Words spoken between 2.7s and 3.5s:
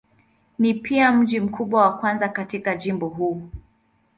jimbo huu.